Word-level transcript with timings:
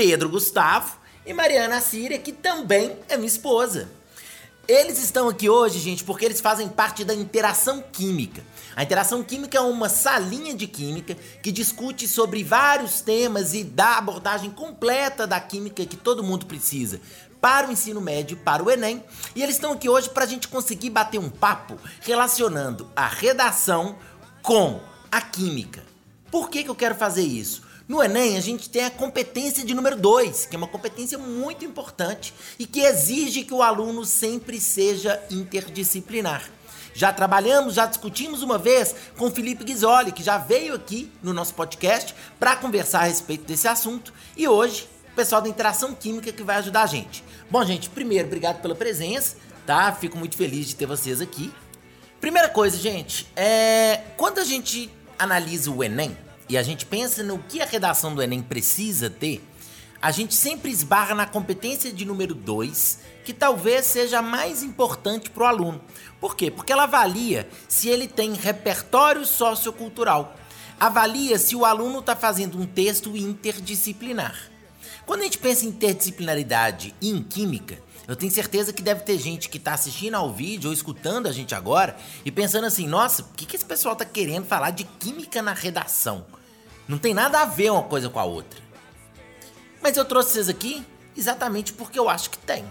Pedro 0.00 0.30
Gustavo 0.30 0.96
e 1.26 1.34
Mariana 1.34 1.78
Síria, 1.78 2.18
que 2.18 2.32
também 2.32 2.96
é 3.06 3.18
minha 3.18 3.28
esposa. 3.28 3.90
Eles 4.66 4.98
estão 4.98 5.28
aqui 5.28 5.46
hoje, 5.46 5.78
gente, 5.78 6.04
porque 6.04 6.24
eles 6.24 6.40
fazem 6.40 6.70
parte 6.70 7.04
da 7.04 7.12
interação 7.12 7.84
química. 7.92 8.42
A 8.74 8.82
interação 8.82 9.22
química 9.22 9.58
é 9.58 9.60
uma 9.60 9.90
salinha 9.90 10.54
de 10.54 10.66
química 10.66 11.14
que 11.42 11.52
discute 11.52 12.08
sobre 12.08 12.42
vários 12.42 13.02
temas 13.02 13.52
e 13.52 13.62
dá 13.62 13.98
abordagem 13.98 14.50
completa 14.50 15.26
da 15.26 15.38
química 15.38 15.84
que 15.84 15.98
todo 15.98 16.24
mundo 16.24 16.46
precisa 16.46 16.98
para 17.38 17.68
o 17.68 17.70
ensino 17.70 18.00
médio, 18.00 18.38
para 18.38 18.62
o 18.62 18.70
Enem. 18.70 19.04
E 19.36 19.42
eles 19.42 19.56
estão 19.56 19.72
aqui 19.72 19.90
hoje 19.90 20.08
para 20.08 20.24
a 20.24 20.26
gente 20.26 20.48
conseguir 20.48 20.88
bater 20.88 21.20
um 21.20 21.28
papo 21.28 21.76
relacionando 22.00 22.90
a 22.96 23.06
redação 23.06 23.98
com 24.40 24.80
a 25.12 25.20
química. 25.20 25.84
Por 26.30 26.48
que, 26.48 26.64
que 26.64 26.70
eu 26.70 26.74
quero 26.74 26.94
fazer 26.94 27.24
isso? 27.24 27.68
No 27.90 28.00
Enem, 28.00 28.36
a 28.36 28.40
gente 28.40 28.70
tem 28.70 28.84
a 28.84 28.90
competência 28.90 29.64
de 29.64 29.74
número 29.74 29.96
2, 29.96 30.46
que 30.46 30.54
é 30.54 30.56
uma 30.56 30.68
competência 30.68 31.18
muito 31.18 31.64
importante 31.64 32.32
e 32.56 32.64
que 32.64 32.82
exige 32.82 33.42
que 33.42 33.52
o 33.52 33.64
aluno 33.64 34.04
sempre 34.04 34.60
seja 34.60 35.20
interdisciplinar. 35.28 36.48
Já 36.94 37.12
trabalhamos, 37.12 37.74
já 37.74 37.86
discutimos 37.86 38.44
uma 38.44 38.58
vez 38.58 38.94
com 39.18 39.28
Felipe 39.28 39.64
Ghisoli, 39.64 40.12
que 40.12 40.22
já 40.22 40.38
veio 40.38 40.76
aqui 40.76 41.10
no 41.20 41.34
nosso 41.34 41.52
podcast 41.54 42.14
para 42.38 42.54
conversar 42.54 43.00
a 43.00 43.06
respeito 43.06 43.42
desse 43.42 43.66
assunto. 43.66 44.14
E 44.36 44.46
hoje, 44.46 44.88
o 45.10 45.16
pessoal 45.16 45.42
da 45.42 45.48
Interação 45.48 45.92
Química 45.92 46.30
que 46.30 46.44
vai 46.44 46.58
ajudar 46.58 46.82
a 46.82 46.86
gente. 46.86 47.24
Bom, 47.50 47.64
gente, 47.64 47.90
primeiro, 47.90 48.28
obrigado 48.28 48.62
pela 48.62 48.76
presença, 48.76 49.34
tá? 49.66 49.92
Fico 49.92 50.16
muito 50.16 50.36
feliz 50.36 50.68
de 50.68 50.76
ter 50.76 50.86
vocês 50.86 51.20
aqui. 51.20 51.52
Primeira 52.20 52.50
coisa, 52.50 52.76
gente, 52.76 53.26
é 53.34 54.00
quando 54.16 54.38
a 54.38 54.44
gente 54.44 54.88
analisa 55.18 55.72
o 55.72 55.82
Enem 55.82 56.29
e 56.50 56.58
a 56.58 56.64
gente 56.64 56.84
pensa 56.84 57.22
no 57.22 57.38
que 57.38 57.62
a 57.62 57.64
redação 57.64 58.12
do 58.12 58.20
Enem 58.20 58.42
precisa 58.42 59.08
ter, 59.08 59.40
a 60.02 60.10
gente 60.10 60.34
sempre 60.34 60.68
esbarra 60.68 61.14
na 61.14 61.24
competência 61.24 61.92
de 61.92 62.04
número 62.04 62.34
2, 62.34 62.98
que 63.24 63.32
talvez 63.32 63.86
seja 63.86 64.18
a 64.18 64.22
mais 64.22 64.60
importante 64.64 65.30
para 65.30 65.44
o 65.44 65.46
aluno. 65.46 65.80
Por 66.20 66.34
quê? 66.34 66.50
Porque 66.50 66.72
ela 66.72 66.82
avalia 66.82 67.48
se 67.68 67.88
ele 67.88 68.08
tem 68.08 68.34
repertório 68.34 69.24
sociocultural. 69.24 70.34
Avalia 70.80 71.38
se 71.38 71.54
o 71.54 71.64
aluno 71.64 72.00
está 72.00 72.16
fazendo 72.16 72.58
um 72.58 72.66
texto 72.66 73.16
interdisciplinar. 73.16 74.50
Quando 75.06 75.20
a 75.20 75.24
gente 75.24 75.38
pensa 75.38 75.64
em 75.64 75.68
interdisciplinaridade 75.68 76.96
e 77.00 77.10
em 77.10 77.22
química, 77.22 77.78
eu 78.08 78.16
tenho 78.16 78.32
certeza 78.32 78.72
que 78.72 78.82
deve 78.82 79.02
ter 79.02 79.18
gente 79.18 79.48
que 79.48 79.58
está 79.58 79.74
assistindo 79.74 80.16
ao 80.16 80.32
vídeo 80.32 80.68
ou 80.68 80.74
escutando 80.74 81.28
a 81.28 81.32
gente 81.32 81.54
agora 81.54 81.96
e 82.24 82.32
pensando 82.32 82.66
assim: 82.66 82.88
nossa, 82.88 83.22
o 83.22 83.26
que, 83.36 83.46
que 83.46 83.54
esse 83.54 83.64
pessoal 83.64 83.92
está 83.92 84.04
querendo 84.04 84.46
falar 84.46 84.70
de 84.70 84.82
química 84.82 85.40
na 85.40 85.52
redação? 85.52 86.26
Não 86.90 86.98
tem 86.98 87.14
nada 87.14 87.40
a 87.40 87.44
ver 87.44 87.70
uma 87.70 87.84
coisa 87.84 88.08
com 88.08 88.18
a 88.18 88.24
outra. 88.24 88.60
Mas 89.80 89.96
eu 89.96 90.04
trouxe 90.04 90.32
vocês 90.32 90.48
aqui 90.48 90.84
exatamente 91.16 91.72
porque 91.72 91.96
eu 91.96 92.08
acho 92.08 92.28
que 92.30 92.38
tem. 92.38 92.64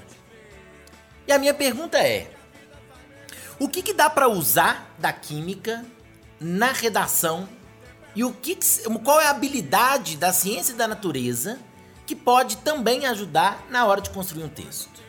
E 1.26 1.32
a 1.32 1.40
minha 1.40 1.54
pergunta 1.54 1.98
é: 1.98 2.30
o 3.58 3.70
que, 3.70 3.82
que 3.82 3.94
dá 3.94 4.10
para 4.10 4.28
usar 4.28 4.94
da 5.00 5.14
química 5.14 5.86
na 6.38 6.74
redação 6.74 7.48
e 8.14 8.26
o 8.26 8.34
que, 8.34 8.58
qual 9.06 9.22
é 9.22 9.28
a 9.28 9.30
habilidade 9.30 10.18
da 10.18 10.34
ciência 10.34 10.76
da 10.76 10.86
natureza 10.86 11.58
que 12.06 12.14
pode 12.14 12.58
também 12.58 13.06
ajudar 13.06 13.68
na 13.70 13.86
hora 13.86 14.02
de 14.02 14.10
construir 14.10 14.44
um 14.44 14.50
texto. 14.50 15.02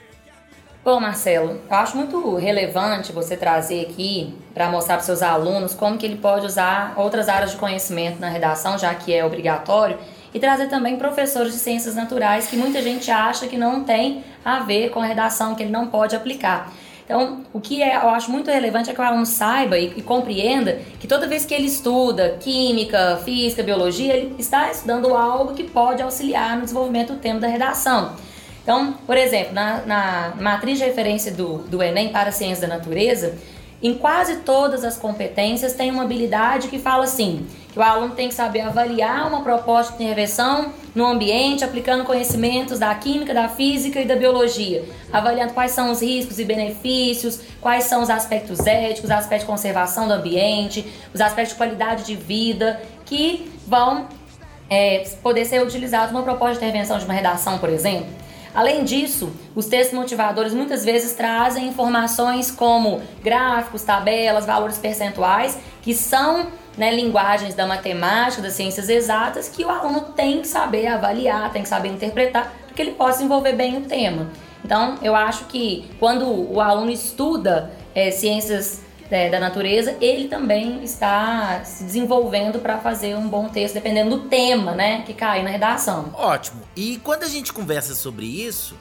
Bom, 0.82 0.98
Marcelo, 0.98 1.60
eu 1.68 1.76
acho 1.76 1.94
muito 1.94 2.36
relevante 2.36 3.12
você 3.12 3.36
trazer 3.36 3.82
aqui 3.82 4.34
para 4.54 4.70
mostrar 4.70 4.94
para 4.94 5.04
seus 5.04 5.20
alunos 5.20 5.74
como 5.74 5.98
que 5.98 6.06
ele 6.06 6.16
pode 6.16 6.46
usar 6.46 6.94
outras 6.96 7.28
áreas 7.28 7.50
de 7.50 7.58
conhecimento 7.58 8.18
na 8.18 8.30
redação, 8.30 8.78
já 8.78 8.94
que 8.94 9.12
é 9.12 9.22
obrigatório, 9.22 9.98
e 10.32 10.40
trazer 10.40 10.68
também 10.70 10.96
professores 10.96 11.52
de 11.52 11.58
ciências 11.58 11.94
naturais 11.94 12.46
que 12.46 12.56
muita 12.56 12.80
gente 12.80 13.10
acha 13.10 13.46
que 13.46 13.58
não 13.58 13.84
tem 13.84 14.24
a 14.42 14.60
ver 14.60 14.88
com 14.88 15.00
a 15.00 15.04
redação, 15.04 15.54
que 15.54 15.62
ele 15.62 15.70
não 15.70 15.86
pode 15.86 16.16
aplicar. 16.16 16.72
Então, 17.04 17.42
o 17.52 17.60
que 17.60 17.82
é, 17.82 17.96
eu 17.96 18.08
acho 18.08 18.30
muito 18.30 18.50
relevante 18.50 18.88
é 18.88 18.94
que 18.94 19.00
o 19.00 19.04
aluno 19.04 19.26
saiba 19.26 19.76
e, 19.76 19.92
e, 19.96 20.00
compreenda 20.00 20.80
que 20.98 21.06
toda 21.06 21.26
vez 21.26 21.44
que 21.44 21.52
ele 21.52 21.66
estuda 21.66 22.38
química, 22.40 23.20
física, 23.22 23.62
biologia, 23.62 24.16
ele 24.16 24.36
está 24.38 24.70
estudando 24.70 25.14
algo 25.14 25.52
que 25.52 25.64
pode 25.64 26.00
auxiliar 26.00 26.56
no 26.56 26.62
desenvolvimento 26.62 27.12
do 27.12 27.18
tema 27.18 27.38
da 27.38 27.48
redação. 27.48 28.14
Então, 28.62 28.94
por 29.06 29.16
exemplo, 29.16 29.54
na, 29.54 29.80
na 29.86 30.32
matriz 30.38 30.78
de 30.78 30.84
referência 30.84 31.32
do, 31.32 31.58
do 31.58 31.82
Enem 31.82 32.10
para 32.10 32.28
a 32.28 32.32
ciência 32.32 32.68
da 32.68 32.76
natureza, 32.76 33.34
em 33.82 33.94
quase 33.94 34.38
todas 34.38 34.84
as 34.84 34.98
competências 34.98 35.72
tem 35.72 35.90
uma 35.90 36.02
habilidade 36.02 36.68
que 36.68 36.78
fala 36.78 37.04
assim, 37.04 37.46
que 37.72 37.78
o 37.78 37.82
aluno 37.82 38.14
tem 38.14 38.28
que 38.28 38.34
saber 38.34 38.60
avaliar 38.60 39.26
uma 39.26 39.42
proposta 39.42 39.96
de 39.96 40.02
intervenção 40.02 40.72
no 40.94 41.06
ambiente, 41.06 41.64
aplicando 41.64 42.04
conhecimentos 42.04 42.78
da 42.78 42.94
química, 42.94 43.32
da 43.32 43.48
física 43.48 44.00
e 44.00 44.04
da 44.04 44.16
biologia, 44.16 44.84
avaliando 45.10 45.54
quais 45.54 45.70
são 45.70 45.90
os 45.90 46.02
riscos 46.02 46.38
e 46.38 46.44
benefícios, 46.44 47.40
quais 47.60 47.84
são 47.84 48.02
os 48.02 48.10
aspectos 48.10 48.66
éticos, 48.66 49.04
os 49.04 49.10
aspectos 49.10 49.46
de 49.46 49.52
conservação 49.52 50.06
do 50.06 50.12
ambiente, 50.12 50.84
os 51.14 51.20
aspectos 51.20 51.54
de 51.54 51.58
qualidade 51.58 52.04
de 52.04 52.16
vida, 52.16 52.82
que 53.06 53.50
vão 53.66 54.08
é, 54.68 55.04
poder 55.22 55.46
ser 55.46 55.62
utilizados 55.62 56.12
numa 56.12 56.24
proposta 56.24 56.58
de 56.58 56.58
intervenção 56.58 56.98
de 56.98 57.04
uma 57.04 57.14
redação, 57.14 57.56
por 57.58 57.70
exemplo. 57.70 58.08
Além 58.54 58.84
disso, 58.84 59.32
os 59.54 59.66
textos 59.66 59.96
motivadores 59.96 60.52
muitas 60.52 60.84
vezes 60.84 61.12
trazem 61.12 61.68
informações 61.68 62.50
como 62.50 63.00
gráficos, 63.22 63.82
tabelas, 63.82 64.44
valores 64.44 64.76
percentuais, 64.78 65.58
que 65.82 65.94
são 65.94 66.46
né, 66.76 66.94
linguagens 66.94 67.54
da 67.54 67.66
matemática, 67.66 68.42
das 68.42 68.54
ciências 68.54 68.88
exatas, 68.88 69.48
que 69.48 69.64
o 69.64 69.70
aluno 69.70 70.00
tem 70.16 70.40
que 70.40 70.48
saber 70.48 70.88
avaliar, 70.88 71.52
tem 71.52 71.62
que 71.62 71.68
saber 71.68 71.90
interpretar, 71.90 72.52
para 72.66 72.74
que 72.74 72.82
ele 72.82 72.92
possa 72.92 73.18
desenvolver 73.18 73.52
bem 73.52 73.76
o 73.76 73.82
tema. 73.82 74.28
Então, 74.64 74.96
eu 75.02 75.14
acho 75.14 75.44
que 75.46 75.90
quando 75.98 76.26
o 76.26 76.60
aluno 76.60 76.90
estuda 76.90 77.70
é, 77.94 78.10
ciências 78.10 78.82
é, 79.10 79.28
da 79.28 79.40
natureza, 79.40 79.96
ele 80.00 80.28
também 80.28 80.82
está 80.84 81.62
se 81.64 81.82
desenvolvendo 81.84 82.60
para 82.60 82.78
fazer 82.78 83.16
um 83.16 83.28
bom 83.28 83.48
texto, 83.48 83.74
dependendo 83.74 84.16
do 84.16 84.28
tema, 84.28 84.72
né, 84.72 85.02
que 85.04 85.12
cair 85.12 85.42
na 85.42 85.50
redação. 85.50 86.10
Ótimo. 86.14 86.62
E 86.76 86.98
quando 86.98 87.24
a 87.24 87.28
gente 87.28 87.52
conversa 87.52 87.94
sobre 87.94 88.26
isso, 88.26 88.76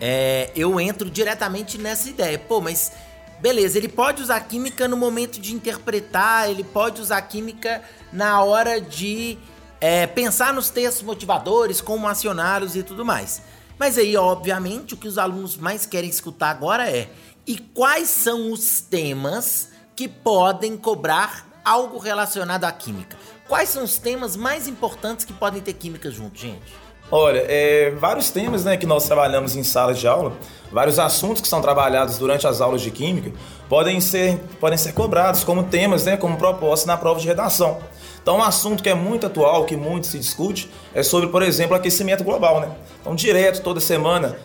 é, 0.00 0.50
eu 0.54 0.80
entro 0.80 1.10
diretamente 1.10 1.76
nessa 1.78 2.08
ideia. 2.08 2.38
Pô, 2.38 2.60
mas 2.60 2.92
beleza, 3.40 3.76
ele 3.76 3.88
pode 3.88 4.22
usar 4.22 4.40
química 4.40 4.86
no 4.86 4.96
momento 4.96 5.40
de 5.40 5.54
interpretar, 5.54 6.48
ele 6.48 6.64
pode 6.64 7.00
usar 7.00 7.20
química 7.22 7.82
na 8.12 8.42
hora 8.42 8.80
de 8.80 9.36
é, 9.80 10.06
pensar 10.06 10.52
nos 10.52 10.70
textos 10.70 11.02
motivadores, 11.02 11.80
como 11.80 12.06
acionários 12.06 12.76
e 12.76 12.82
tudo 12.82 13.04
mais. 13.04 13.42
Mas 13.78 13.98
aí, 13.98 14.16
obviamente, 14.16 14.94
o 14.94 14.96
que 14.96 15.08
os 15.08 15.18
alunos 15.18 15.56
mais 15.56 15.84
querem 15.84 16.08
escutar 16.08 16.50
agora 16.50 16.88
é 16.88 17.08
e 17.46 17.58
quais 17.58 18.08
são 18.08 18.52
os 18.52 18.80
temas 18.80 19.68
que 19.94 20.08
podem 20.08 20.76
cobrar 20.76 21.46
algo 21.64 21.98
relacionado 21.98 22.64
à 22.64 22.72
química? 22.72 23.16
Quais 23.46 23.68
são 23.68 23.84
os 23.84 23.98
temas 23.98 24.36
mais 24.36 24.66
importantes 24.66 25.24
que 25.24 25.32
podem 25.32 25.60
ter 25.60 25.74
química 25.74 26.10
junto, 26.10 26.38
gente? 26.38 26.84
Olha, 27.10 27.44
é, 27.46 27.90
vários 27.90 28.30
temas 28.30 28.64
né, 28.64 28.76
que 28.76 28.86
nós 28.86 29.06
trabalhamos 29.06 29.54
em 29.54 29.62
salas 29.62 29.98
de 29.98 30.08
aula, 30.08 30.32
vários 30.72 30.98
assuntos 30.98 31.42
que 31.42 31.48
são 31.48 31.60
trabalhados 31.60 32.16
durante 32.16 32.46
as 32.46 32.62
aulas 32.62 32.80
de 32.80 32.90
química, 32.90 33.30
podem 33.68 34.00
ser, 34.00 34.38
podem 34.60 34.78
ser 34.78 34.92
cobrados 34.92 35.44
como 35.44 35.64
temas, 35.64 36.04
né, 36.04 36.16
como 36.16 36.36
proposta 36.36 36.86
na 36.86 36.96
prova 36.96 37.20
de 37.20 37.26
redação. 37.26 37.78
Então, 38.22 38.38
um 38.38 38.42
assunto 38.42 38.82
que 38.82 38.88
é 38.88 38.94
muito 38.94 39.26
atual, 39.26 39.66
que 39.66 39.76
muito 39.76 40.06
se 40.06 40.18
discute, 40.18 40.70
é 40.94 41.02
sobre, 41.02 41.28
por 41.28 41.42
exemplo, 41.42 41.76
aquecimento 41.76 42.24
global. 42.24 42.60
Né? 42.60 42.68
Então, 43.00 43.14
direto, 43.14 43.62
toda 43.62 43.80
semana, 43.80 44.36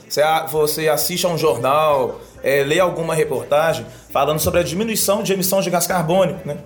você 0.52 0.90
assiste 0.90 1.26
a 1.26 1.30
um 1.30 1.38
jornal, 1.38 2.20
é, 2.44 2.62
lê 2.64 2.80
alguma 2.80 3.16
reportagem 3.16 3.86
falando 4.12 4.40
sobre 4.40 4.60
a 4.60 4.64
diminuição 4.64 5.24
de 5.24 5.32
emissão 5.32 5.62
de 5.62 5.70
gás 5.70 5.88
carbônico, 5.88 6.46
né? 6.46 6.58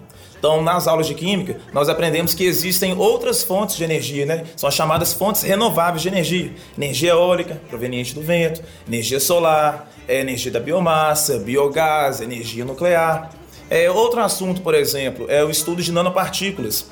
Então, 0.43 0.61
nas 0.61 0.89
aulas 0.89 1.07
de 1.07 1.13
química, 1.13 1.55
nós 1.71 1.87
aprendemos 1.87 2.33
que 2.33 2.43
existem 2.43 2.93
outras 2.97 3.41
fontes 3.41 3.77
de 3.77 3.83
energia, 3.85 4.25
né? 4.25 4.43
São 4.57 4.67
as 4.67 4.75
chamadas 4.75 5.13
fontes 5.13 5.41
renováveis 5.41 6.01
de 6.01 6.09
energia. 6.09 6.51
Energia 6.77 7.11
eólica, 7.11 7.61
proveniente 7.69 8.13
do 8.13 8.21
vento, 8.21 8.61
energia 8.85 9.21
solar, 9.21 9.89
é, 10.05 10.19
energia 10.19 10.51
da 10.51 10.59
biomassa, 10.59 11.39
biogás, 11.39 12.19
energia 12.19 12.65
nuclear. 12.65 13.29
É, 13.69 13.89
outro 13.89 14.19
assunto, 14.19 14.59
por 14.59 14.75
exemplo, 14.75 15.27
é 15.29 15.41
o 15.45 15.49
estudo 15.49 15.81
de 15.81 15.93
nanopartículas. 15.93 16.91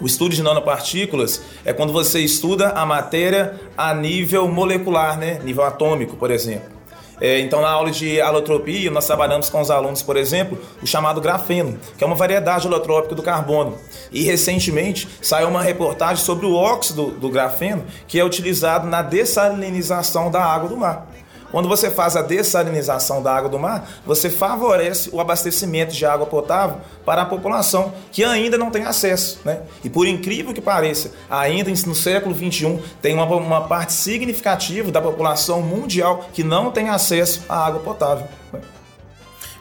O 0.00 0.06
estudo 0.06 0.34
de 0.34 0.42
nanopartículas 0.42 1.42
é 1.66 1.74
quando 1.74 1.92
você 1.92 2.20
estuda 2.20 2.70
a 2.70 2.86
matéria 2.86 3.60
a 3.76 3.92
nível 3.92 4.48
molecular, 4.48 5.18
né? 5.18 5.40
nível 5.44 5.64
atômico, 5.64 6.16
por 6.16 6.30
exemplo. 6.30 6.77
É, 7.20 7.40
então, 7.40 7.60
na 7.60 7.68
aula 7.68 7.90
de 7.90 8.20
alotropia, 8.20 8.90
nós 8.90 9.06
trabalhamos 9.06 9.50
com 9.50 9.60
os 9.60 9.70
alunos, 9.70 10.02
por 10.02 10.16
exemplo, 10.16 10.58
o 10.82 10.86
chamado 10.86 11.20
grafeno, 11.20 11.78
que 11.96 12.04
é 12.04 12.06
uma 12.06 12.16
variedade 12.16 12.66
alotrópica 12.66 13.14
do 13.14 13.22
carbono. 13.22 13.76
E 14.12 14.22
recentemente 14.22 15.08
saiu 15.20 15.48
uma 15.48 15.62
reportagem 15.62 16.24
sobre 16.24 16.46
o 16.46 16.54
óxido 16.54 17.10
do 17.12 17.28
grafeno, 17.28 17.84
que 18.06 18.18
é 18.18 18.24
utilizado 18.24 18.86
na 18.86 19.02
dessalinização 19.02 20.30
da 20.30 20.44
água 20.44 20.68
do 20.68 20.76
mar. 20.76 21.06
Quando 21.50 21.68
você 21.68 21.90
faz 21.90 22.16
a 22.16 22.22
dessalinização 22.22 23.22
da 23.22 23.34
água 23.34 23.48
do 23.48 23.58
mar, 23.58 23.88
você 24.04 24.28
favorece 24.28 25.08
o 25.12 25.20
abastecimento 25.20 25.94
de 25.94 26.04
água 26.04 26.26
potável 26.26 26.80
para 27.04 27.22
a 27.22 27.24
população 27.24 27.92
que 28.12 28.22
ainda 28.22 28.58
não 28.58 28.70
tem 28.70 28.84
acesso. 28.84 29.40
Né? 29.44 29.62
E 29.82 29.88
por 29.88 30.06
incrível 30.06 30.52
que 30.52 30.60
pareça, 30.60 31.12
ainda 31.30 31.70
no 31.70 31.94
século 31.94 32.34
XXI, 32.34 32.82
tem 33.00 33.14
uma, 33.14 33.24
uma 33.24 33.66
parte 33.66 33.92
significativa 33.92 34.90
da 34.90 35.00
população 35.00 35.62
mundial 35.62 36.28
que 36.32 36.44
não 36.44 36.70
tem 36.70 36.90
acesso 36.90 37.42
à 37.48 37.66
água 37.66 37.80
potável. 37.80 38.28
Né? 38.52 38.60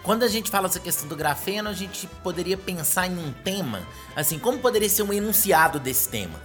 Quando 0.04 0.24
a 0.24 0.28
gente 0.30 0.50
fala 0.50 0.68
essa 0.68 0.80
questão 0.80 1.08
do 1.08 1.18
grafeno, 1.18 1.68
a 1.68 1.74
gente 1.74 2.08
poderia 2.24 2.58
pensar 2.58 3.08
em 3.08 3.18
um 3.18 3.34
tema, 3.44 3.82
assim, 4.16 4.40
como 4.40 4.58
poderia 4.60 4.88
ser 4.88 5.04
um 5.04 5.12
enunciado 5.12 5.80
desse 5.80 6.08
tema? 6.08 6.40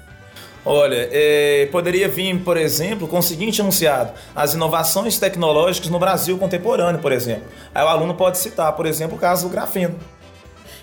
Olha, 0.64 1.08
é, 1.10 1.68
poderia 1.72 2.08
vir, 2.08 2.38
por 2.40 2.56
exemplo, 2.56 3.08
com 3.08 3.18
o 3.18 3.22
seguinte 3.22 3.60
enunciado: 3.60 4.12
as 4.34 4.54
inovações 4.54 5.18
tecnológicas 5.18 5.90
no 5.90 5.98
Brasil 5.98 6.38
contemporâneo, 6.38 7.00
por 7.00 7.12
exemplo. 7.12 7.44
Aí 7.74 7.84
o 7.84 7.88
aluno 7.88 8.14
pode 8.14 8.38
citar, 8.38 8.72
por 8.74 8.86
exemplo, 8.86 9.16
o 9.16 9.20
caso 9.20 9.48
do 9.48 9.52
grafeno. 9.52 9.98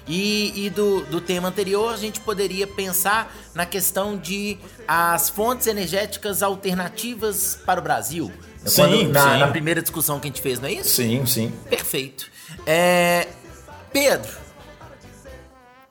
E, 0.08 0.66
e 0.66 0.70
do, 0.72 1.02
do 1.06 1.22
tema 1.22 1.50
anterior, 1.50 1.94
a 1.94 1.98
gente 1.98 2.20
poderia 2.20 2.66
pensar 2.66 3.32
na 3.54 3.64
questão 3.64 4.18
de 4.18 4.58
as 4.88 5.30
fontes 5.30 5.68
energéticas 5.68 6.42
alternativas 6.42 7.60
para 7.64 7.80
o 7.80 7.84
Brasil. 7.84 8.32
Sim, 8.66 8.82
Quando, 8.82 9.10
na, 9.10 9.34
sim. 9.34 9.40
na 9.40 9.48
primeira 9.48 9.82
discussão 9.82 10.20
que 10.20 10.28
a 10.28 10.32
gente 10.32 10.42
fez, 10.42 10.60
não 10.60 10.68
é 10.68 10.74
isso? 10.74 10.90
Sim, 10.90 11.26
sim. 11.28 11.54
Perfeito. 11.70 12.26
É, 12.66 13.28
Pedro, 13.94 14.36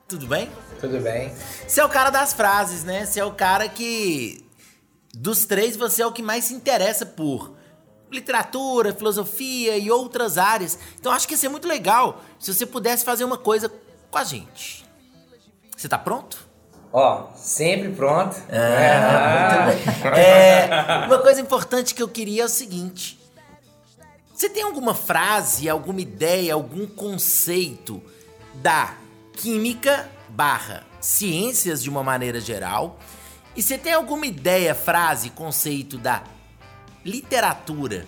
tudo 0.05 0.27
bem? 0.27 0.49
Tudo 0.79 0.99
bem. 0.99 1.33
Você 1.67 1.81
é 1.81 1.85
o 1.85 1.89
cara 1.89 2.09
das 2.09 2.33
frases, 2.33 2.83
né? 2.83 3.05
Você 3.05 3.19
é 3.19 3.25
o 3.25 3.31
cara 3.33 3.67
que. 3.67 4.45
Dos 5.13 5.45
três, 5.45 5.75
você 5.75 6.01
é 6.01 6.05
o 6.05 6.11
que 6.11 6.21
mais 6.21 6.45
se 6.45 6.53
interessa 6.53 7.05
por 7.05 7.53
literatura, 8.11 8.93
filosofia 8.93 9.77
e 9.77 9.91
outras 9.91 10.37
áreas. 10.37 10.77
Então 10.99 11.11
acho 11.11 11.27
que 11.27 11.33
ia 11.33 11.37
ser 11.37 11.49
muito 11.49 11.67
legal 11.67 12.21
se 12.39 12.53
você 12.53 12.65
pudesse 12.65 13.03
fazer 13.03 13.23
uma 13.23 13.37
coisa 13.37 13.71
com 14.09 14.17
a 14.17 14.23
gente. 14.23 14.85
Você 15.75 15.87
tá 15.87 15.97
pronto? 15.97 16.47
Ó, 16.91 17.27
sempre 17.35 17.89
pronto. 17.89 18.35
Ah, 18.51 19.67
bem. 19.67 20.13
É, 20.19 21.05
uma 21.05 21.19
coisa 21.19 21.39
importante 21.39 21.93
que 21.93 22.01
eu 22.01 22.07
queria 22.07 22.43
é 22.43 22.45
o 22.45 22.49
seguinte. 22.49 23.19
Você 24.33 24.49
tem 24.49 24.63
alguma 24.63 24.95
frase, 24.95 25.69
alguma 25.69 26.01
ideia, 26.01 26.53
algum 26.53 26.87
conceito 26.87 28.01
da 28.55 28.95
química 29.33 30.09
barra 30.43 30.83
ciências 31.01 31.83
de 31.83 31.89
uma 31.89 32.01
maneira 32.01 32.39
geral? 32.39 32.97
E 33.57 33.61
você 33.61 33.77
tem 33.77 33.91
alguma 33.91 34.25
ideia, 34.25 34.73
frase, 34.73 35.31
conceito 35.31 35.97
da 35.97 36.23
literatura 37.03 38.05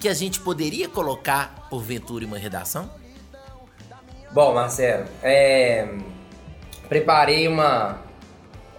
que 0.00 0.08
a 0.08 0.14
gente 0.14 0.40
poderia 0.40 0.88
colocar 0.88 1.68
porventura 1.70 2.24
em 2.24 2.26
uma 2.26 2.36
redação? 2.36 2.90
Bom, 4.32 4.52
Marcelo, 4.54 5.06
é, 5.22 5.86
preparei 6.88 7.46
uma, 7.46 8.00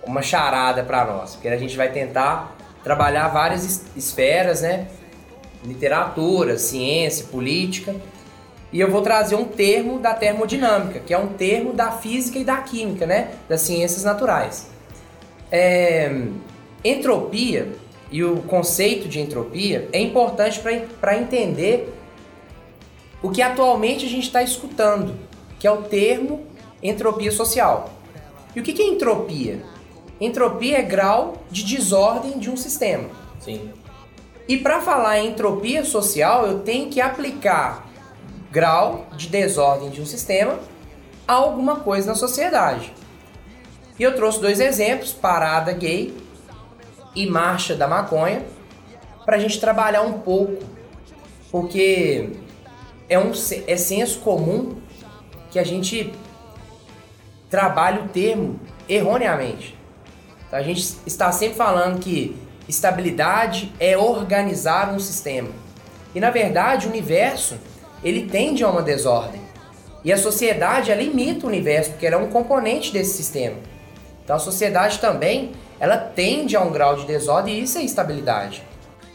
uma 0.05 0.21
charada 0.21 0.83
para 0.83 1.05
nós, 1.05 1.35
porque 1.35 1.47
a 1.47 1.57
gente 1.57 1.77
vai 1.77 1.89
tentar 1.89 2.53
trabalhar 2.83 3.29
várias 3.29 3.63
es- 3.63 3.85
esferas, 3.95 4.61
né? 4.61 4.89
Literatura, 5.63 6.57
ciência, 6.57 7.27
política. 7.27 7.95
E 8.73 8.79
eu 8.79 8.89
vou 8.89 9.03
trazer 9.03 9.35
um 9.35 9.45
termo 9.45 9.99
da 9.99 10.15
termodinâmica, 10.15 10.99
que 10.99 11.13
é 11.13 11.17
um 11.17 11.27
termo 11.27 11.73
da 11.73 11.91
física 11.91 12.39
e 12.39 12.43
da 12.43 12.57
química, 12.57 13.05
né? 13.05 13.35
Das 13.47 13.61
ciências 13.61 14.03
naturais. 14.03 14.67
É, 15.51 16.11
entropia 16.83 17.71
e 18.11 18.23
o 18.23 18.37
conceito 18.37 19.07
de 19.07 19.19
entropia 19.19 19.87
é 19.93 19.99
importante 19.99 20.59
para 20.99 21.15
entender 21.15 21.93
o 23.21 23.29
que 23.29 23.43
atualmente 23.43 24.07
a 24.07 24.09
gente 24.09 24.23
está 24.23 24.41
escutando, 24.41 25.15
que 25.59 25.67
é 25.67 25.71
o 25.71 25.83
termo 25.83 26.47
entropia 26.81 27.31
social. 27.31 27.91
E 28.55 28.59
o 28.59 28.63
que 28.63 28.73
que 28.73 28.81
é 28.81 28.87
entropia? 28.87 29.61
Entropia 30.19 30.79
é 30.79 30.81
grau 30.81 31.43
de 31.51 31.63
desordem 31.63 32.39
de 32.39 32.49
um 32.49 32.57
sistema. 32.57 33.09
Sim. 33.39 33.69
E 34.47 34.57
para 34.57 34.81
falar 34.81 35.19
em 35.19 35.29
entropia 35.29 35.85
social, 35.85 36.47
eu 36.47 36.59
tenho 36.59 36.89
que 36.89 36.99
aplicar 36.99 37.92
grau 38.53 39.07
de 39.17 39.29
desordem 39.29 39.89
de 39.89 39.99
um 39.99 40.05
sistema 40.05 40.59
a 41.27 41.33
alguma 41.33 41.77
coisa 41.77 42.05
na 42.05 42.15
sociedade. 42.15 42.93
E 43.97 44.03
eu 44.03 44.15
trouxe 44.15 44.39
dois 44.39 44.59
exemplos, 44.59 45.11
parada 45.11 45.73
gay 45.73 46.15
e 47.15 47.25
marcha 47.25 47.75
da 47.75 47.87
maconha, 47.87 48.45
para 49.25 49.37
a 49.37 49.39
gente 49.39 49.59
trabalhar 49.59 50.03
um 50.03 50.19
pouco, 50.19 50.63
porque 51.51 52.29
é 53.09 53.17
um 53.17 53.31
é 53.67 53.75
senso 53.75 54.19
comum 54.19 54.77
que 55.49 55.57
a 55.57 55.63
gente 55.63 56.13
trabalhe 57.49 58.01
o 58.01 58.07
termo 58.09 58.59
erroneamente. 58.87 59.75
A 60.51 60.61
gente 60.61 60.95
está 61.07 61.31
sempre 61.31 61.55
falando 61.55 61.99
que 61.99 62.35
estabilidade 62.67 63.73
é 63.79 63.97
organizar 63.97 64.93
um 64.93 64.99
sistema. 64.99 65.49
E 66.13 66.19
na 66.19 66.29
verdade, 66.29 66.85
o 66.85 66.89
universo, 66.91 67.57
ele 68.03 68.27
tende 68.29 68.63
a 68.63 68.69
uma 68.69 68.81
desordem. 68.81 69.41
E 70.03 70.11
a 70.11 70.17
sociedade, 70.17 70.91
ela 70.91 71.01
imita 71.01 71.45
o 71.45 71.49
universo, 71.49 71.91
porque 71.91 72.05
ela 72.05 72.17
é 72.17 72.19
um 72.19 72.29
componente 72.29 72.91
desse 72.91 73.13
sistema. 73.15 73.55
Então 74.23 74.35
a 74.35 74.39
sociedade 74.39 74.99
também, 74.99 75.51
ela 75.79 75.97
tende 75.97 76.55
a 76.55 76.61
um 76.61 76.71
grau 76.71 76.95
de 76.95 77.05
desordem 77.05 77.59
e 77.59 77.63
isso 77.63 77.77
é 77.77 77.83
estabilidade. 77.83 78.63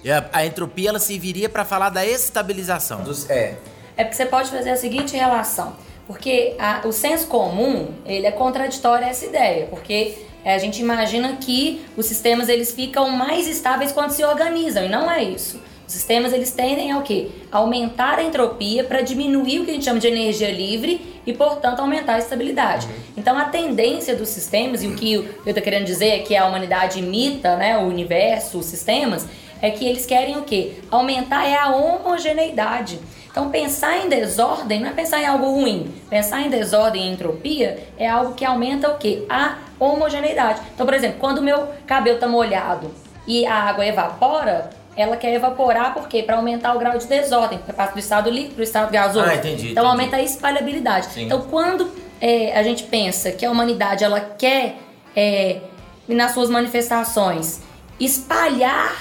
E 0.03 0.11
a, 0.11 0.29
a 0.33 0.47
entropia 0.47 0.91
ela 0.91 0.99
serviria 0.99 1.49
para 1.49 1.65
falar 1.65 1.91
da 1.91 2.07
estabilização. 2.07 3.03
Dos- 3.03 3.29
é, 3.29 3.55
É 3.97 4.05
porque 4.05 4.17
você 4.17 4.27
pode 4.27 4.49
fazer 4.51 4.71
a 4.71 4.77
seguinte 4.77 5.17
relação. 5.17 5.75
Porque 6.07 6.55
a- 6.59 6.83
o 6.87 6.93
senso 6.93 7.27
comum, 7.27 7.89
ele 8.07 8.27
é 8.27 8.31
contraditório 8.31 9.05
a 9.07 9.11
essa 9.11 9.27
ideia. 9.27 9.67
Porque 9.67 10.19
é, 10.45 10.55
a 10.55 10.59
gente 10.59 10.81
imagina 10.81 11.37
que 11.37 11.85
os 11.97 12.07
sistemas 12.07 12.49
eles 12.49 12.73
ficam 12.73 13.11
mais 13.11 13.47
estáveis 13.49 13.93
quando 13.93 14.11
se 14.13 14.25
organizam. 14.25 14.85
E 14.85 14.89
não 14.89 15.11
é 15.11 15.23
isso. 15.23 15.61
Os 15.89 15.95
sistemas 15.95 16.35
eles 16.35 16.51
tendem 16.51 16.93
a 16.93 16.99
o 16.99 17.03
quê? 17.03 17.31
Aumentar 17.51 18.19
a 18.19 18.23
entropia 18.23 18.85
para 18.85 19.01
diminuir 19.01 19.61
o 19.61 19.65
que 19.65 19.71
a 19.71 19.75
gente 19.75 19.87
chama 19.87 19.99
de 19.99 20.07
energia 20.07 20.51
livre 20.51 21.23
e, 21.27 21.33
portanto, 21.33 21.81
aumentar 21.81 22.17
a 22.17 22.19
estabilidade. 22.19 22.87
Uhum. 22.87 22.93
Então, 23.17 23.39
a 23.39 23.47
tendência 23.47 24.15
dos 24.15 24.29
sistemas, 24.29 24.83
e 24.83 24.87
o 24.87 24.95
que 24.95 25.15
eu 25.15 25.25
estou 25.47 25.63
querendo 25.63 25.87
dizer 25.87 26.09
é 26.09 26.19
que 26.19 26.37
a 26.37 26.47
humanidade 26.47 26.99
imita 26.99 27.57
né, 27.57 27.79
o 27.79 27.87
universo, 27.87 28.59
os 28.59 28.67
sistemas, 28.67 29.27
é 29.63 29.71
que 29.71 29.87
eles 29.87 30.05
querem 30.05 30.37
o 30.37 30.43
quê? 30.43 30.75
Aumentar 30.91 31.47
é 31.49 31.57
a 31.57 31.69
homogeneidade. 31.69 33.01
Então, 33.31 33.49
pensar 33.49 34.05
em 34.05 34.11
desordem 34.11 34.81
não 34.81 34.91
é 34.91 34.93
pensar 34.93 35.23
em 35.23 35.27
algo 35.27 35.47
ruim. 35.47 35.91
Pensar 36.11 36.43
em 36.43 36.51
desordem 36.51 37.09
e 37.09 37.11
entropia 37.11 37.79
é 37.97 38.07
algo 38.07 38.35
que 38.35 38.45
aumenta 38.45 38.91
o 38.91 38.99
quê? 38.99 39.25
A 39.27 39.57
homogeneidade. 39.81 40.61
Então, 40.75 40.85
por 40.85 40.95
exemplo, 40.95 41.17
quando 41.19 41.39
o 41.39 41.43
meu 41.43 41.67
cabelo 41.87 42.17
está 42.17 42.29
molhado 42.29 42.91
e 43.27 43.47
a 43.47 43.55
água 43.55 43.87
evapora, 43.87 44.77
ela 44.99 45.17
quer 45.17 45.33
evaporar 45.33 45.95
por 45.95 46.09
quê? 46.09 46.25
Para 46.25 46.37
aumentar 46.37 46.75
o 46.75 46.79
grau 46.79 46.99
de 46.99 47.07
desordem, 47.07 47.59
porque 47.59 47.73
passa 47.73 47.93
do 47.93 48.01
estado 48.01 48.29
líquido 48.29 48.55
para 48.55 48.61
o 48.61 48.65
estado 48.65 48.91
gasoso. 48.91 49.25
Ah, 49.25 49.37
entendi. 49.37 49.71
Então 49.71 49.85
entendi. 49.85 49.87
aumenta 49.87 50.17
a 50.17 50.23
espalhabilidade. 50.23 51.07
Sim. 51.07 51.27
Então 51.27 51.43
quando 51.43 51.89
é, 52.21 52.59
a 52.59 52.65
gente 52.65 52.83
pensa 52.83 53.31
que 53.31 53.47
a 53.47 53.51
humanidade 53.51 54.03
ela 54.03 54.21
quer 54.21 54.77
é, 55.15 55.61
nas 56.09 56.33
suas 56.33 56.51
manifestações 56.51 57.61
espalhar 58.01 58.97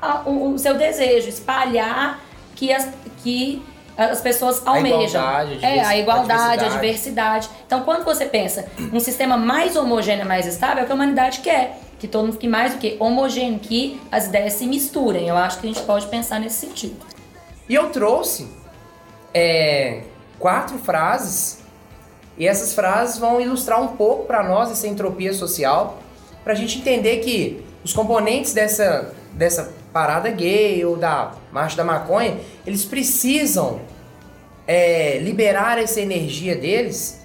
a, 0.00 0.22
o, 0.26 0.54
o, 0.54 0.58
seu 0.58 0.74
desejo, 0.74 1.28
espalhar 1.28 2.20
que 2.56 2.72
as, 2.72 2.88
que 3.22 3.62
as 3.96 4.20
pessoas 4.20 4.66
almejam. 4.66 5.24
A 5.24 5.44
igualdade, 5.44 5.64
a 5.64 5.68
é, 5.68 5.84
a 5.84 5.98
igualdade, 5.98 6.32
a 6.32 6.36
diversidade. 6.36 6.64
a 6.64 6.68
diversidade. 6.68 7.50
Então, 7.64 7.82
quando 7.82 8.04
você 8.04 8.26
pensa 8.26 8.66
um 8.92 8.98
sistema 8.98 9.36
mais 9.36 9.76
homogêneo, 9.76 10.26
mais 10.26 10.46
estável, 10.46 10.80
é 10.80 10.82
o 10.82 10.86
que 10.86 10.92
a 10.92 10.94
humanidade 10.96 11.40
quer. 11.40 11.78
Que 12.02 12.08
todo 12.08 12.24
mundo 12.24 12.32
fique 12.32 12.48
mais 12.48 12.72
do 12.72 12.80
que 12.80 12.96
homogêneo, 12.98 13.60
que 13.60 14.00
as 14.10 14.26
ideias 14.26 14.54
se 14.54 14.66
misturem. 14.66 15.28
Eu 15.28 15.36
acho 15.36 15.60
que 15.60 15.68
a 15.68 15.72
gente 15.72 15.86
pode 15.86 16.08
pensar 16.08 16.40
nesse 16.40 16.56
sentido. 16.56 16.96
E 17.68 17.76
eu 17.76 17.90
trouxe 17.90 18.48
é, 19.32 20.02
quatro 20.36 20.78
frases, 20.78 21.60
e 22.36 22.44
essas 22.44 22.74
frases 22.74 23.18
vão 23.18 23.40
ilustrar 23.40 23.80
um 23.80 23.96
pouco 23.96 24.24
para 24.24 24.42
nós 24.42 24.68
essa 24.72 24.88
entropia 24.88 25.32
social, 25.32 26.02
para 26.42 26.54
a 26.54 26.56
gente 26.56 26.76
entender 26.78 27.18
que 27.18 27.64
os 27.84 27.92
componentes 27.92 28.52
dessa, 28.52 29.14
dessa 29.34 29.72
parada 29.92 30.28
gay 30.28 30.84
ou 30.84 30.96
da 30.96 31.30
marcha 31.52 31.76
da 31.76 31.84
maconha, 31.84 32.36
eles 32.66 32.84
precisam 32.84 33.80
é, 34.66 35.18
liberar 35.18 35.78
essa 35.78 36.00
energia 36.00 36.56
deles 36.56 37.22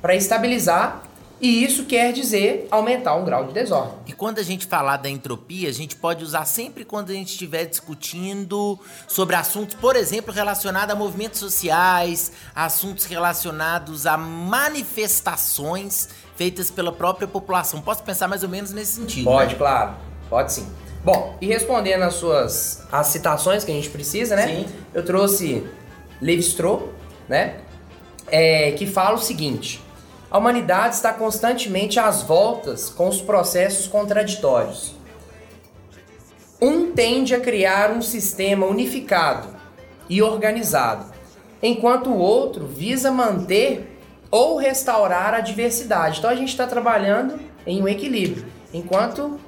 para 0.00 0.14
estabilizar 0.14 1.02
e 1.40 1.64
isso 1.64 1.84
quer 1.84 2.12
dizer 2.12 2.68
aumentar 2.70 3.14
um 3.14 3.24
grau 3.24 3.46
de 3.46 3.54
desordem. 3.54 3.94
E 4.06 4.12
quando 4.12 4.38
a 4.38 4.42
gente 4.42 4.66
falar 4.66 4.98
da 4.98 5.08
entropia, 5.08 5.68
a 5.68 5.72
gente 5.72 5.96
pode 5.96 6.22
usar 6.22 6.44
sempre 6.44 6.84
quando 6.84 7.10
a 7.10 7.14
gente 7.14 7.28
estiver 7.28 7.64
discutindo 7.64 8.78
sobre 9.08 9.34
assuntos, 9.36 9.74
por 9.74 9.96
exemplo, 9.96 10.32
relacionados 10.32 10.94
a 10.94 10.98
movimentos 10.98 11.40
sociais, 11.40 12.32
assuntos 12.54 13.06
relacionados 13.06 14.06
a 14.06 14.16
manifestações 14.16 16.08
feitas 16.36 16.70
pela 16.70 16.92
própria 16.92 17.26
população. 17.26 17.80
Posso 17.80 18.02
pensar 18.02 18.28
mais 18.28 18.42
ou 18.42 18.48
menos 18.48 18.72
nesse 18.72 18.92
sentido? 18.92 19.24
Pode, 19.24 19.52
né? 19.52 19.58
claro. 19.58 19.94
Pode 20.28 20.52
sim. 20.52 20.68
Bom, 21.02 21.36
e 21.40 21.46
respondendo 21.46 22.02
as 22.02 22.14
suas 22.14 22.86
as 22.92 23.06
citações 23.06 23.64
que 23.64 23.70
a 23.70 23.74
gente 23.74 23.88
precisa, 23.88 24.36
né? 24.36 24.46
Sim. 24.46 24.66
Eu 24.92 25.04
trouxe 25.04 25.66
Levi-Strauss, 26.20 26.90
né? 27.26 27.56
É, 28.26 28.72
que 28.72 28.86
fala 28.86 29.16
o 29.16 29.20
seguinte: 29.20 29.80
a 30.30 30.38
humanidade 30.38 30.94
está 30.94 31.12
constantemente 31.12 31.98
às 31.98 32.22
voltas 32.22 32.88
com 32.88 33.08
os 33.08 33.20
processos 33.20 33.88
contraditórios. 33.88 34.94
Um 36.62 36.92
tende 36.92 37.34
a 37.34 37.40
criar 37.40 37.90
um 37.90 38.00
sistema 38.00 38.66
unificado 38.66 39.48
e 40.08 40.22
organizado, 40.22 41.06
enquanto 41.62 42.10
o 42.10 42.18
outro 42.18 42.66
visa 42.66 43.10
manter 43.10 43.98
ou 44.30 44.56
restaurar 44.56 45.34
a 45.34 45.40
diversidade. 45.40 46.18
Então 46.18 46.30
a 46.30 46.36
gente 46.36 46.50
está 46.50 46.66
trabalhando 46.66 47.40
em 47.66 47.82
um 47.82 47.88
equilíbrio. 47.88 48.46
Enquanto 48.72 49.40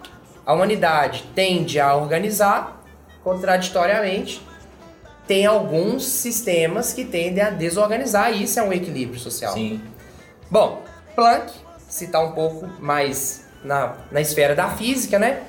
a 0.45 0.53
humanidade 0.53 1.25
tende 1.35 1.79
a 1.79 1.95
organizar, 1.95 2.83
contraditoriamente, 3.23 4.43
tem 5.27 5.47
alguns 5.47 6.05
sistemas 6.05 6.93
que 6.93 7.05
tendem 7.05 7.45
a 7.45 7.51
desorganizar, 7.51 8.33
e 8.33 8.43
isso 8.43 8.59
é 8.59 8.63
um 8.63 8.73
equilíbrio 8.73 9.21
social. 9.21 9.53
Sim. 9.55 9.81
Bom, 10.53 10.83
Planck, 11.17 11.51
citar 11.89 12.23
um 12.23 12.33
pouco 12.33 12.69
mais 12.79 13.49
na, 13.65 13.97
na 14.11 14.21
esfera 14.21 14.55
da 14.55 14.69
física, 14.69 15.19
né? 15.19 15.45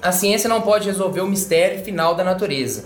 A 0.00 0.12
ciência 0.12 0.48
não 0.48 0.62
pode 0.62 0.86
resolver 0.86 1.20
o 1.20 1.26
mistério 1.26 1.82
final 1.82 2.14
da 2.14 2.22
natureza. 2.22 2.84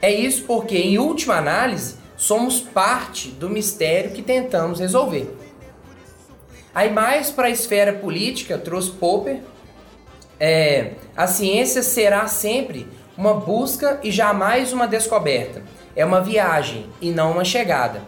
É 0.00 0.08
isso 0.08 0.44
porque, 0.44 0.78
em 0.78 0.98
última 1.00 1.34
análise, 1.34 1.96
somos 2.16 2.60
parte 2.60 3.26
do 3.26 3.50
mistério 3.50 4.12
que 4.12 4.22
tentamos 4.22 4.78
resolver. 4.78 5.36
Aí, 6.72 6.92
mais 6.92 7.28
para 7.28 7.48
a 7.48 7.50
esfera 7.50 7.92
política, 7.94 8.56
trouxe 8.56 8.92
Popper. 8.92 9.40
É, 10.38 10.92
a 11.16 11.26
ciência 11.26 11.82
será 11.82 12.28
sempre 12.28 12.86
uma 13.18 13.34
busca 13.34 13.98
e 14.00 14.12
jamais 14.12 14.72
uma 14.72 14.86
descoberta. 14.86 15.64
É 15.96 16.04
uma 16.04 16.20
viagem 16.20 16.86
e 17.00 17.10
não 17.10 17.32
uma 17.32 17.44
chegada. 17.44 18.00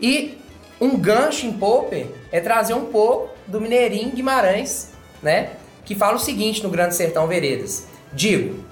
E 0.00 0.38
um 0.80 0.96
gancho 0.96 1.46
em 1.46 1.52
Popper 1.52 2.06
é 2.32 2.40
trazer 2.40 2.74
um 2.74 2.86
pouco 2.86 3.34
do 3.46 3.60
Mineirinho 3.60 4.12
Guimarães, 4.12 4.90
né? 5.22 5.50
Que 5.84 5.94
fala 5.94 6.16
o 6.16 6.20
seguinte 6.20 6.62
no 6.62 6.70
Grande 6.70 6.94
Sertão 6.94 7.26
Veredas: 7.26 7.86
Digo, 8.12 8.64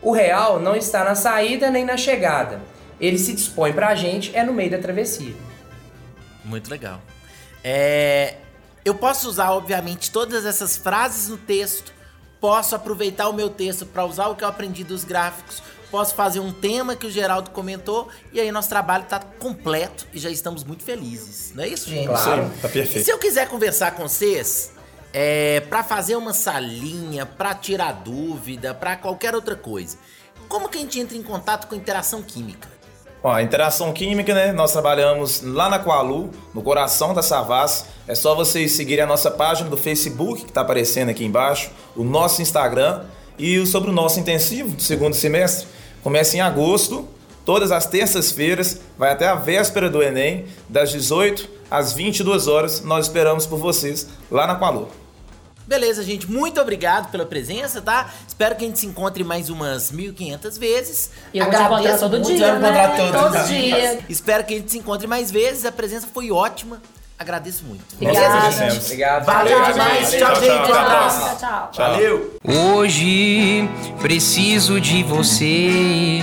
o 0.00 0.12
real 0.12 0.58
não 0.58 0.74
está 0.74 1.04
na 1.04 1.14
saída 1.14 1.70
nem 1.70 1.84
na 1.84 1.96
chegada. 1.96 2.60
Ele 3.00 3.18
se 3.18 3.32
dispõe 3.32 3.72
pra 3.72 3.94
gente 3.94 4.34
é 4.34 4.42
no 4.42 4.52
meio 4.52 4.70
da 4.70 4.78
travessia. 4.78 5.34
Muito 6.44 6.70
legal. 6.70 7.00
É, 7.62 8.36
eu 8.84 8.94
posso 8.94 9.28
usar, 9.28 9.50
obviamente, 9.52 10.10
todas 10.10 10.46
essas 10.46 10.76
frases 10.76 11.28
no 11.28 11.36
texto. 11.36 11.92
Posso 12.40 12.74
aproveitar 12.74 13.28
o 13.28 13.32
meu 13.32 13.50
texto 13.50 13.84
para 13.84 14.04
usar 14.04 14.28
o 14.28 14.36
que 14.36 14.44
eu 14.44 14.48
aprendi 14.48 14.82
dos 14.82 15.04
gráficos. 15.04 15.62
Posso 15.90 16.14
fazer 16.14 16.40
um 16.40 16.52
tema 16.52 16.94
que 16.94 17.06
o 17.06 17.10
Geraldo 17.10 17.50
comentou. 17.50 18.08
E 18.32 18.40
aí 18.40 18.52
nosso 18.52 18.68
trabalho 18.68 19.04
está 19.04 19.18
completo 19.18 20.06
e 20.12 20.18
já 20.18 20.30
estamos 20.30 20.64
muito 20.64 20.82
felizes. 20.82 21.52
Não 21.54 21.64
é 21.64 21.68
isso, 21.68 21.88
gente? 21.88 22.08
Claro. 22.08 22.44
Sim, 22.44 22.60
tá 22.60 22.68
perfeito. 22.68 23.04
Se 23.04 23.10
eu 23.10 23.18
quiser 23.18 23.48
conversar 23.48 23.92
com 23.92 24.06
vocês, 24.06 24.72
é, 25.12 25.60
para 25.60 25.82
fazer 25.82 26.16
uma 26.16 26.34
salinha, 26.34 27.24
para 27.24 27.54
tirar 27.54 27.92
dúvida, 27.92 28.74
para 28.74 28.96
qualquer 28.96 29.34
outra 29.34 29.56
coisa, 29.56 29.96
como 30.48 30.68
que 30.68 30.78
a 30.78 30.80
gente 30.80 31.00
entra 31.00 31.16
em 31.16 31.22
contato 31.22 31.66
com 31.66 31.74
a 31.74 31.78
interação 31.78 32.22
química? 32.22 32.68
Ó, 33.22 33.32
a 33.32 33.42
interação 33.42 33.92
química, 33.92 34.32
né? 34.32 34.52
Nós 34.52 34.72
trabalhamos 34.72 35.42
lá 35.42 35.68
na 35.68 35.82
Qualu, 35.82 36.30
no 36.54 36.62
coração 36.62 37.12
da 37.12 37.22
Savas. 37.22 37.86
É 38.06 38.14
só 38.14 38.34
vocês 38.34 38.72
seguirem 38.72 39.04
a 39.04 39.06
nossa 39.06 39.30
página 39.30 39.68
do 39.68 39.76
Facebook, 39.76 40.44
que 40.44 40.50
está 40.50 40.60
aparecendo 40.60 41.08
aqui 41.08 41.24
embaixo, 41.24 41.70
o 41.96 42.04
nosso 42.04 42.40
Instagram 42.40 43.04
e 43.38 43.64
sobre 43.66 43.90
o 43.90 43.92
nosso 43.92 44.18
intensivo 44.18 44.76
do 44.76 44.82
segundo 44.82 45.14
semestre. 45.14 45.66
Começa 46.02 46.36
em 46.36 46.40
agosto, 46.40 47.08
todas 47.44 47.70
as 47.72 47.86
terças-feiras, 47.86 48.80
vai 48.96 49.12
até 49.12 49.26
a 49.28 49.34
véspera 49.34 49.88
do 49.88 50.02
Enem, 50.02 50.46
das 50.68 50.90
18 50.90 51.48
às 51.70 51.92
22 51.92 52.46
horas. 52.48 52.80
Nós 52.82 53.06
esperamos 53.06 53.46
por 53.46 53.58
vocês 53.58 54.06
lá 54.30 54.46
na 54.46 54.58
Qualu. 54.58 54.88
Beleza, 55.68 56.02
gente. 56.02 56.30
Muito 56.30 56.58
obrigado 56.62 57.10
pela 57.10 57.26
presença, 57.26 57.82
tá? 57.82 58.10
Espero 58.26 58.56
que 58.56 58.64
a 58.64 58.66
gente 58.66 58.78
se 58.78 58.86
encontre 58.86 59.22
mais 59.22 59.50
umas 59.50 59.92
1.500 59.92 60.58
vezes. 60.58 61.10
E 61.32 61.38
eu 61.38 61.44
vou 61.44 61.54
te 61.54 61.60
encontrar 61.62 61.98
todo 61.98 62.12
muito, 62.12 62.34
dia, 62.34 62.58
né? 62.58 62.88
todos 62.96 63.20
Todo 63.20 63.36
os 63.36 63.48
dia. 63.48 63.60
dias. 63.60 64.04
Espero 64.08 64.44
que 64.44 64.54
a 64.54 64.56
gente 64.56 64.70
se 64.70 64.78
encontre 64.78 65.06
mais 65.06 65.30
vezes. 65.30 65.66
A 65.66 65.72
presença 65.72 66.06
foi 66.12 66.30
ótima. 66.30 66.80
Agradeço 67.18 67.64
muito. 67.64 67.84
Obrigada. 67.94 68.26
agradecemos. 68.26 68.84
Obrigado. 68.84 69.24
Valeu 69.24 69.58
Tchau, 69.60 69.72
demais. 69.72 70.10
gente. 70.10 70.18
Tchau, 70.18 70.32
Tchau, 70.34 70.42
gente. 70.42 70.70
Um 70.70 70.74
abraço. 70.74 71.38
Tchau. 71.38 71.70
Tchau. 71.72 71.90
Valeu. 71.90 72.38
Hoje 72.44 73.68
preciso 74.00 74.80
de 74.80 75.02
você 75.02 76.22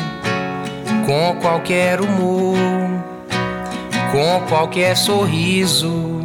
com 1.06 1.36
qualquer 1.42 2.00
humor, 2.00 2.58
com 4.12 4.46
qualquer 4.48 4.96
sorriso. 4.96 6.16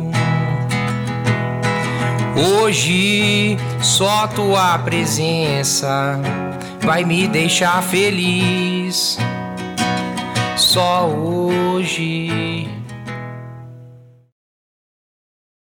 Hoje 2.37 3.59
só 3.83 4.29
tua 4.29 4.79
presença 4.79 6.19
vai 6.81 7.05
me 7.05 7.27
deixar 7.27 7.83
feliz. 7.83 9.19
Só 10.57 11.07
hoje. 11.09 12.50